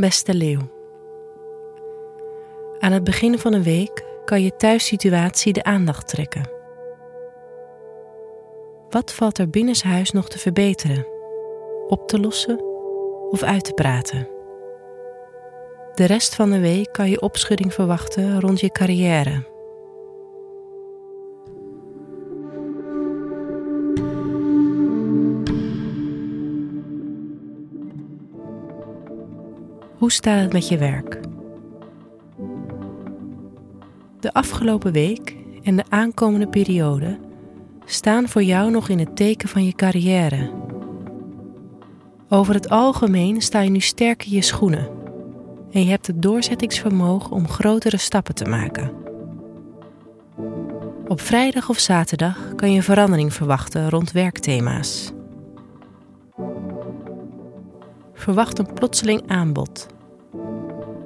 [0.00, 0.60] Beste leeuw.
[2.78, 6.50] Aan het begin van een week kan je thuissituatie de aandacht trekken.
[8.90, 11.06] Wat valt er binnenshuis nog te verbeteren,
[11.88, 12.64] op te lossen
[13.30, 14.28] of uit te praten?
[15.94, 19.46] De rest van de week kan je opschudding verwachten rond je carrière.
[29.98, 31.20] Hoe staat het met je werk?
[34.20, 37.18] De afgelopen week en de aankomende periode
[37.84, 40.50] staan voor jou nog in het teken van je carrière.
[42.28, 44.88] Over het algemeen sta je nu sterk in je schoenen
[45.72, 48.90] en je hebt het doorzettingsvermogen om grotere stappen te maken.
[51.08, 55.12] Op vrijdag of zaterdag kan je verandering verwachten rond werkthema's.
[58.28, 59.86] Verwacht een plotseling aanbod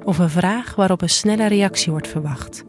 [0.03, 2.63] of een vraag waarop een snelle reactie wordt verwacht.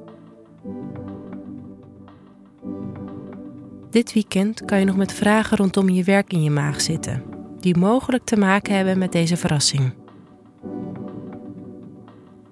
[3.90, 7.22] Dit weekend kan je nog met vragen rondom je werk in je maag zitten,
[7.60, 9.94] die mogelijk te maken hebben met deze verrassing.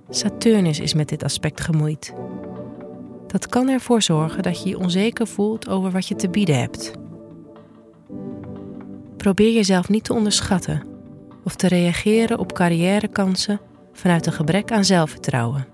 [0.09, 2.15] Saturnus is met dit aspect gemoeid.
[3.27, 6.93] Dat kan ervoor zorgen dat je je onzeker voelt over wat je te bieden hebt.
[9.17, 10.91] Probeer jezelf niet te onderschatten
[11.45, 13.61] of te reageren op carrièrekansen
[13.93, 15.67] vanuit een gebrek aan zelfvertrouwen.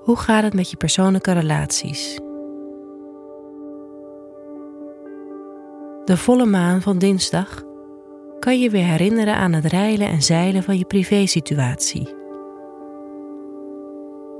[0.00, 2.18] Hoe gaat het met je persoonlijke relaties?
[6.04, 7.62] De volle maan van dinsdag
[8.38, 12.14] kan je weer herinneren aan het reilen en zeilen van je privésituatie.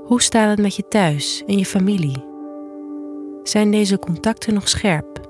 [0.05, 2.25] Hoe staat het met je thuis en je familie?
[3.43, 5.29] Zijn deze contacten nog scherp?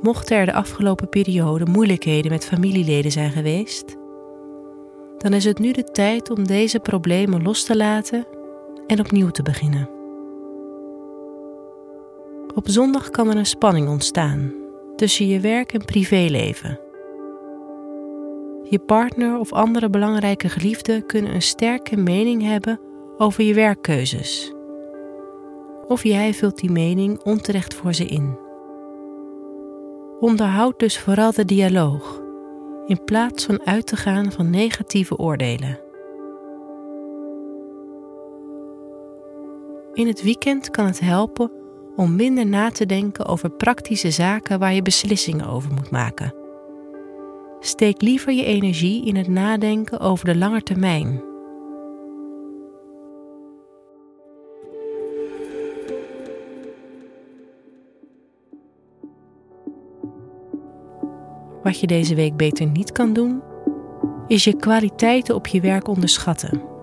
[0.00, 3.96] Mochten er de afgelopen periode moeilijkheden met familieleden zijn geweest,
[5.18, 8.26] dan is het nu de tijd om deze problemen los te laten
[8.86, 9.97] en opnieuw te beginnen.
[12.58, 14.52] Op zondag kan er een spanning ontstaan
[14.96, 16.80] tussen je werk en privéleven.
[18.62, 22.80] Je partner of andere belangrijke geliefden kunnen een sterke mening hebben
[23.18, 24.52] over je werkkeuzes.
[25.86, 28.38] Of jij vult die mening onterecht voor ze in.
[30.20, 32.22] Onderhoud dus vooral de dialoog
[32.86, 35.80] in plaats van uit te gaan van negatieve oordelen.
[39.92, 41.57] In het weekend kan het helpen
[41.98, 46.34] om minder na te denken over praktische zaken waar je beslissingen over moet maken.
[47.60, 51.22] Steek liever je energie in het nadenken over de lange termijn.
[61.62, 63.42] Wat je deze week beter niet kan doen,
[64.26, 66.77] is je kwaliteiten op je werk onderschatten.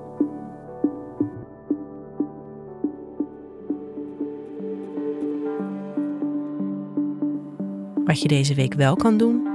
[8.05, 9.47] Wat je deze week wel kan doen,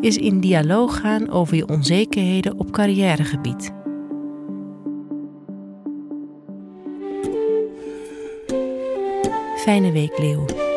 [0.00, 3.72] is in dialoog gaan over je onzekerheden op carrièregebied.
[9.56, 10.73] Fijne week, Leeuw.